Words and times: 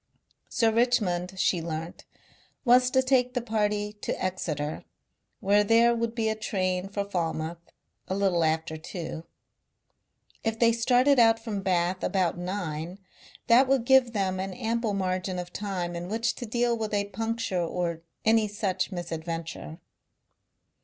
Sir 0.49 0.71
Richmond, 0.71 1.33
she 1.37 1.61
learnt, 1.61 2.05
was 2.65 2.89
to 2.89 3.03
take 3.03 3.35
the 3.35 3.39
party 3.43 3.93
to 4.01 4.19
Exeter, 4.23 4.83
where 5.41 5.63
there 5.63 5.93
would 5.93 6.15
be 6.15 6.27
a 6.27 6.33
train 6.33 6.89
for 6.89 7.05
Falmouth 7.05 7.59
a 8.07 8.15
little 8.15 8.43
after 8.43 8.77
two. 8.77 9.25
If 10.43 10.57
they 10.57 10.71
started 10.71 11.19
from 11.39 11.61
Bath 11.61 12.03
about 12.03 12.35
nine 12.35 12.97
that 13.45 13.67
would 13.67 13.85
give 13.85 14.13
them 14.13 14.39
an 14.39 14.55
ample 14.55 14.95
margin 14.95 15.37
of 15.37 15.53
time 15.53 15.95
in 15.95 16.09
which 16.09 16.33
to 16.37 16.47
deal 16.47 16.75
with 16.75 16.95
a 16.95 17.05
puncture 17.05 17.61
or 17.63 18.01
any 18.25 18.47
such 18.47 18.91
misadventure. 18.91 19.77